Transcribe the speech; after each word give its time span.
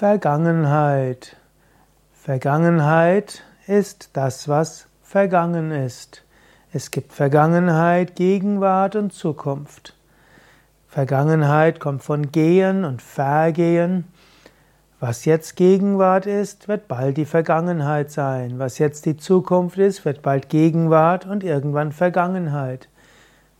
Vergangenheit. 0.00 1.36
Vergangenheit 2.14 3.42
ist 3.66 4.08
das, 4.14 4.48
was 4.48 4.86
vergangen 5.02 5.72
ist. 5.72 6.24
Es 6.72 6.90
gibt 6.90 7.12
Vergangenheit, 7.12 8.16
Gegenwart 8.16 8.96
und 8.96 9.12
Zukunft. 9.12 9.94
Vergangenheit 10.88 11.80
kommt 11.80 12.02
von 12.02 12.32
Gehen 12.32 12.86
und 12.86 13.02
Vergehen. 13.02 14.06
Was 15.00 15.26
jetzt 15.26 15.56
Gegenwart 15.56 16.24
ist, 16.24 16.66
wird 16.66 16.88
bald 16.88 17.18
die 17.18 17.26
Vergangenheit 17.26 18.10
sein. 18.10 18.58
Was 18.58 18.78
jetzt 18.78 19.04
die 19.04 19.18
Zukunft 19.18 19.76
ist, 19.76 20.06
wird 20.06 20.22
bald 20.22 20.48
Gegenwart 20.48 21.26
und 21.26 21.44
irgendwann 21.44 21.92
Vergangenheit. 21.92 22.88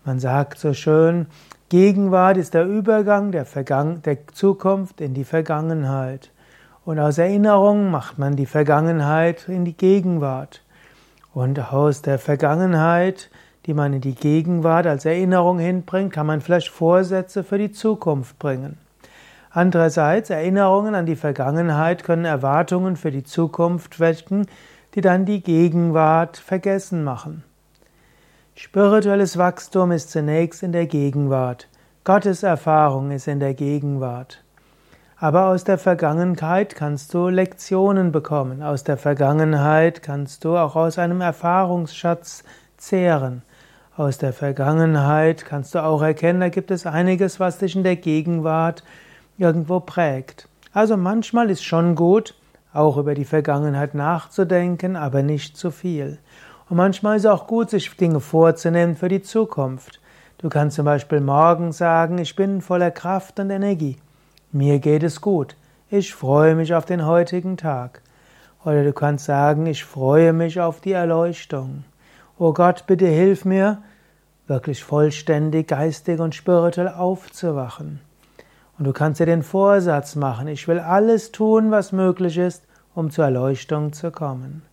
Man 0.06 0.18
sagt 0.18 0.58
so 0.58 0.72
schön, 0.72 1.26
Gegenwart 1.70 2.36
ist 2.36 2.54
der 2.54 2.66
Übergang 2.66 3.30
der, 3.30 3.44
Vergangen 3.44 4.02
der 4.02 4.26
Zukunft 4.32 5.00
in 5.00 5.14
die 5.14 5.22
Vergangenheit. 5.22 6.32
Und 6.84 6.98
aus 6.98 7.16
Erinnerung 7.16 7.92
macht 7.92 8.18
man 8.18 8.34
die 8.34 8.46
Vergangenheit 8.46 9.48
in 9.48 9.64
die 9.64 9.76
Gegenwart. 9.76 10.64
Und 11.32 11.72
aus 11.72 12.02
der 12.02 12.18
Vergangenheit, 12.18 13.30
die 13.66 13.74
man 13.74 13.92
in 13.92 14.00
die 14.00 14.16
Gegenwart 14.16 14.88
als 14.88 15.04
Erinnerung 15.04 15.60
hinbringt, 15.60 16.12
kann 16.12 16.26
man 16.26 16.40
vielleicht 16.40 16.70
Vorsätze 16.70 17.44
für 17.44 17.58
die 17.58 17.70
Zukunft 17.70 18.40
bringen. 18.40 18.76
Andererseits, 19.50 20.28
Erinnerungen 20.28 20.96
an 20.96 21.06
die 21.06 21.14
Vergangenheit 21.14 22.02
können 22.02 22.24
Erwartungen 22.24 22.96
für 22.96 23.12
die 23.12 23.22
Zukunft 23.22 24.00
wecken, 24.00 24.46
die 24.96 25.02
dann 25.02 25.24
die 25.24 25.40
Gegenwart 25.40 26.36
vergessen 26.36 27.04
machen. 27.04 27.44
Spirituelles 28.54 29.38
Wachstum 29.38 29.92
ist 29.92 30.10
zunächst 30.10 30.62
in 30.62 30.72
der 30.72 30.86
Gegenwart. 30.86 31.68
Gottes 32.04 32.42
Erfahrung 32.42 33.10
ist 33.10 33.28
in 33.28 33.40
der 33.40 33.54
Gegenwart. 33.54 34.42
Aber 35.16 35.46
aus 35.46 35.64
der 35.64 35.78
Vergangenheit 35.78 36.74
kannst 36.74 37.14
du 37.14 37.28
Lektionen 37.28 38.12
bekommen. 38.12 38.62
Aus 38.62 38.84
der 38.84 38.96
Vergangenheit 38.96 40.02
kannst 40.02 40.44
du 40.44 40.56
auch 40.56 40.76
aus 40.76 40.98
einem 40.98 41.20
Erfahrungsschatz 41.20 42.42
zehren. 42.76 43.42
Aus 43.96 44.18
der 44.18 44.32
Vergangenheit 44.32 45.44
kannst 45.46 45.74
du 45.74 45.82
auch 45.82 46.02
erkennen, 46.02 46.40
da 46.40 46.48
gibt 46.48 46.70
es 46.70 46.86
einiges, 46.86 47.38
was 47.38 47.58
dich 47.58 47.76
in 47.76 47.84
der 47.84 47.96
Gegenwart 47.96 48.82
irgendwo 49.38 49.80
prägt. 49.80 50.48
Also 50.72 50.96
manchmal 50.96 51.50
ist 51.50 51.64
schon 51.64 51.94
gut, 51.94 52.34
auch 52.72 52.96
über 52.96 53.14
die 53.14 53.24
Vergangenheit 53.24 53.94
nachzudenken, 53.94 54.96
aber 54.96 55.22
nicht 55.22 55.56
zu 55.56 55.70
viel. 55.70 56.18
Und 56.70 56.76
manchmal 56.76 57.16
ist 57.16 57.24
es 57.24 57.30
auch 57.30 57.48
gut, 57.48 57.68
sich 57.68 57.94
Dinge 57.96 58.20
vorzunehmen 58.20 58.94
für 58.94 59.08
die 59.08 59.22
Zukunft. 59.22 60.00
Du 60.38 60.48
kannst 60.48 60.76
zum 60.76 60.84
Beispiel 60.84 61.20
morgen 61.20 61.72
sagen, 61.72 62.18
ich 62.18 62.36
bin 62.36 62.62
voller 62.62 62.92
Kraft 62.92 63.40
und 63.40 63.50
Energie. 63.50 63.96
Mir 64.52 64.78
geht 64.78 65.02
es 65.02 65.20
gut. 65.20 65.56
Ich 65.90 66.14
freue 66.14 66.54
mich 66.54 66.72
auf 66.72 66.84
den 66.84 67.04
heutigen 67.04 67.56
Tag. 67.56 68.02
Oder 68.64 68.84
du 68.84 68.92
kannst 68.92 69.24
sagen, 69.24 69.66
ich 69.66 69.84
freue 69.84 70.32
mich 70.32 70.60
auf 70.60 70.80
die 70.80 70.92
Erleuchtung. 70.92 71.82
Oh 72.38 72.52
Gott, 72.52 72.84
bitte 72.86 73.08
hilf 73.08 73.44
mir, 73.44 73.82
wirklich 74.46 74.84
vollständig, 74.84 75.66
geistig 75.66 76.20
und 76.20 76.36
spirituell 76.36 76.88
aufzuwachen. 76.88 78.00
Und 78.78 78.84
du 78.84 78.92
kannst 78.92 79.18
dir 79.18 79.26
den 79.26 79.42
Vorsatz 79.42 80.14
machen, 80.14 80.46
ich 80.46 80.68
will 80.68 80.78
alles 80.78 81.32
tun, 81.32 81.72
was 81.72 81.90
möglich 81.90 82.38
ist, 82.38 82.62
um 82.94 83.10
zur 83.10 83.24
Erleuchtung 83.24 83.92
zu 83.92 84.12
kommen. 84.12 84.69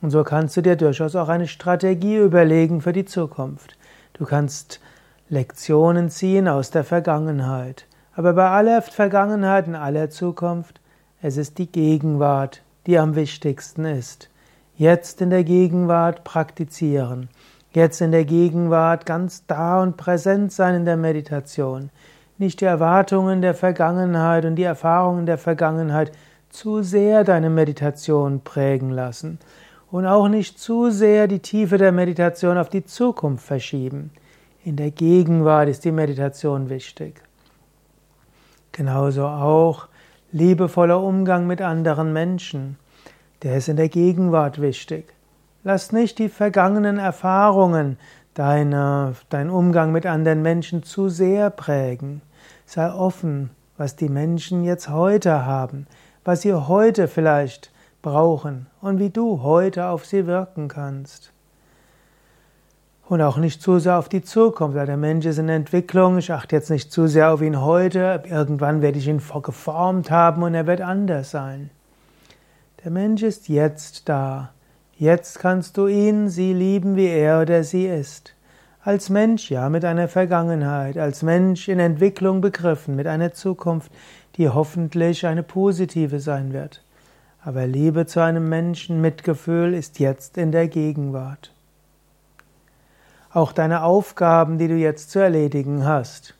Und 0.00 0.10
so 0.10 0.22
kannst 0.24 0.56
du 0.56 0.60
dir 0.60 0.76
durchaus 0.76 1.16
auch 1.16 1.28
eine 1.28 1.48
Strategie 1.48 2.16
überlegen 2.16 2.80
für 2.80 2.92
die 2.92 3.04
Zukunft. 3.04 3.76
Du 4.12 4.24
kannst 4.24 4.80
Lektionen 5.28 6.10
ziehen 6.10 6.46
aus 6.46 6.70
der 6.70 6.84
Vergangenheit. 6.84 7.86
Aber 8.14 8.34
bei 8.34 8.48
aller 8.48 8.82
Vergangenheit 8.82 9.66
und 9.66 9.74
aller 9.74 10.10
Zukunft, 10.10 10.80
es 11.22 11.36
ist 11.36 11.58
die 11.58 11.70
Gegenwart, 11.70 12.62
die 12.86 12.98
am 12.98 13.16
wichtigsten 13.16 13.86
ist. 13.86 14.28
Jetzt 14.76 15.20
in 15.20 15.30
der 15.30 15.44
Gegenwart 15.44 16.22
praktizieren. 16.22 17.28
Jetzt 17.72 18.00
in 18.00 18.12
der 18.12 18.24
Gegenwart 18.24 19.06
ganz 19.06 19.46
da 19.46 19.82
und 19.82 19.96
präsent 19.96 20.52
sein 20.52 20.74
in 20.74 20.84
der 20.84 20.96
Meditation. 20.96 21.90
Nicht 22.38 22.60
die 22.60 22.66
Erwartungen 22.66 23.40
der 23.40 23.54
Vergangenheit 23.54 24.44
und 24.44 24.56
die 24.56 24.64
Erfahrungen 24.64 25.26
der 25.26 25.38
Vergangenheit 25.38 26.12
zu 26.50 26.82
sehr 26.82 27.24
deine 27.24 27.50
Meditation 27.50 28.42
prägen 28.42 28.90
lassen 28.90 29.38
und 29.94 30.06
auch 30.06 30.26
nicht 30.26 30.58
zu 30.58 30.90
sehr 30.90 31.28
die 31.28 31.38
Tiefe 31.38 31.78
der 31.78 31.92
Meditation 31.92 32.58
auf 32.58 32.68
die 32.68 32.84
Zukunft 32.84 33.46
verschieben. 33.46 34.10
In 34.64 34.74
der 34.74 34.90
Gegenwart 34.90 35.68
ist 35.68 35.84
die 35.84 35.92
Meditation 35.92 36.68
wichtig. 36.68 37.22
Genauso 38.72 39.24
auch 39.24 39.86
liebevoller 40.32 41.00
Umgang 41.00 41.46
mit 41.46 41.62
anderen 41.62 42.12
Menschen. 42.12 42.76
Der 43.44 43.56
ist 43.56 43.68
in 43.68 43.76
der 43.76 43.88
Gegenwart 43.88 44.60
wichtig. 44.60 45.14
Lass 45.62 45.92
nicht 45.92 46.18
die 46.18 46.28
vergangenen 46.28 46.98
Erfahrungen 46.98 47.96
deine, 48.34 49.14
dein 49.28 49.48
Umgang 49.48 49.92
mit 49.92 50.06
anderen 50.06 50.42
Menschen 50.42 50.82
zu 50.82 51.08
sehr 51.08 51.50
prägen. 51.50 52.20
Sei 52.66 52.92
offen, 52.92 53.50
was 53.76 53.94
die 53.94 54.08
Menschen 54.08 54.64
jetzt 54.64 54.88
heute 54.88 55.46
haben, 55.46 55.86
was 56.24 56.42
sie 56.42 56.52
heute 56.52 57.06
vielleicht 57.06 57.70
brauchen 58.04 58.66
und 58.82 59.00
wie 59.00 59.10
du 59.10 59.42
heute 59.42 59.86
auf 59.86 60.04
sie 60.04 60.26
wirken 60.26 60.68
kannst. 60.68 61.32
Und 63.08 63.20
auch 63.20 63.38
nicht 63.38 63.60
zu 63.60 63.78
sehr 63.78 63.98
auf 63.98 64.08
die 64.08 64.22
Zukunft, 64.22 64.76
weil 64.76 64.86
der 64.86 64.96
Mensch 64.96 65.26
ist 65.26 65.38
in 65.38 65.48
Entwicklung. 65.48 66.18
Ich 66.18 66.30
achte 66.30 66.54
jetzt 66.54 66.70
nicht 66.70 66.92
zu 66.92 67.06
sehr 67.06 67.32
auf 67.32 67.42
ihn 67.42 67.60
heute. 67.60 68.22
Irgendwann 68.28 68.82
werde 68.82 68.98
ich 68.98 69.08
ihn 69.08 69.22
geformt 69.42 70.10
haben 70.10 70.42
und 70.42 70.54
er 70.54 70.66
wird 70.66 70.80
anders 70.80 71.30
sein. 71.30 71.70
Der 72.84 72.90
Mensch 72.90 73.22
ist 73.22 73.48
jetzt 73.48 74.08
da. 74.08 74.50
Jetzt 74.96 75.38
kannst 75.38 75.76
du 75.76 75.86
ihn, 75.86 76.28
sie 76.28 76.52
lieben, 76.52 76.96
wie 76.96 77.08
er 77.08 77.40
oder 77.40 77.64
sie 77.64 77.86
ist. 77.86 78.34
Als 78.82 79.08
Mensch, 79.08 79.50
ja, 79.50 79.70
mit 79.70 79.84
einer 79.84 80.08
Vergangenheit, 80.08 80.98
als 80.98 81.22
Mensch 81.22 81.68
in 81.68 81.78
Entwicklung 81.78 82.42
begriffen, 82.42 82.96
mit 82.96 83.06
einer 83.06 83.32
Zukunft, 83.32 83.90
die 84.36 84.50
hoffentlich 84.50 85.26
eine 85.26 85.42
positive 85.42 86.20
sein 86.20 86.52
wird. 86.52 86.83
Aber 87.44 87.66
Liebe 87.66 88.06
zu 88.06 88.22
einem 88.22 88.48
Menschen, 88.48 89.02
Mitgefühl 89.02 89.74
ist 89.74 89.98
jetzt 89.98 90.38
in 90.38 90.50
der 90.50 90.66
Gegenwart. 90.66 91.52
Auch 93.30 93.52
deine 93.52 93.82
Aufgaben, 93.82 94.56
die 94.56 94.66
du 94.66 94.76
jetzt 94.76 95.10
zu 95.10 95.18
erledigen 95.18 95.84
hast. 95.84 96.34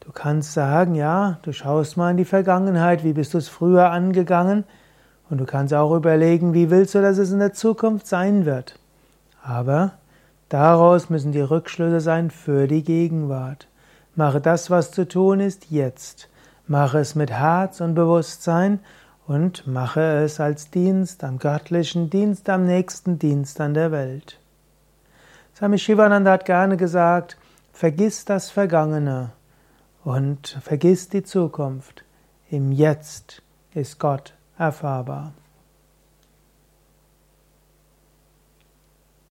Du 0.00 0.10
kannst 0.10 0.54
sagen, 0.54 0.94
ja, 0.94 1.38
du 1.42 1.52
schaust 1.52 1.98
mal 1.98 2.12
in 2.12 2.16
die 2.16 2.24
Vergangenheit, 2.24 3.04
wie 3.04 3.12
bist 3.12 3.34
du 3.34 3.38
es 3.38 3.48
früher 3.48 3.90
angegangen? 3.90 4.64
Und 5.28 5.38
du 5.38 5.44
kannst 5.44 5.74
auch 5.74 5.94
überlegen, 5.94 6.54
wie 6.54 6.70
willst 6.70 6.94
du, 6.94 7.02
dass 7.02 7.18
es 7.18 7.30
in 7.30 7.40
der 7.40 7.52
Zukunft 7.52 8.06
sein 8.06 8.46
wird. 8.46 8.78
Aber 9.42 9.92
daraus 10.48 11.10
müssen 11.10 11.32
die 11.32 11.42
Rückschlüsse 11.42 12.00
sein 12.00 12.30
für 12.30 12.66
die 12.66 12.82
Gegenwart. 12.82 13.68
Mache 14.14 14.40
das, 14.40 14.70
was 14.70 14.90
zu 14.90 15.06
tun 15.06 15.40
ist, 15.40 15.70
jetzt. 15.70 16.30
Mache 16.66 16.98
es 16.98 17.14
mit 17.14 17.30
Herz 17.30 17.82
und 17.82 17.94
Bewusstsein 17.94 18.80
und 19.28 19.66
mache 19.66 20.24
es 20.24 20.40
als 20.40 20.70
Dienst 20.70 21.22
am 21.22 21.38
göttlichen 21.38 22.08
Dienst, 22.08 22.48
am 22.48 22.64
nächsten 22.64 23.18
Dienst 23.18 23.60
an 23.60 23.74
der 23.74 23.92
Welt. 23.92 24.40
Swami 25.54 25.78
Shivananda 25.78 26.32
hat 26.32 26.46
gerne 26.46 26.78
gesagt, 26.78 27.36
vergiss 27.72 28.24
das 28.24 28.50
Vergangene 28.50 29.30
und 30.02 30.58
vergiss 30.62 31.10
die 31.10 31.22
Zukunft. 31.22 32.04
Im 32.48 32.72
Jetzt 32.72 33.42
ist 33.74 33.98
Gott 33.98 34.32
erfahrbar. 34.56 35.34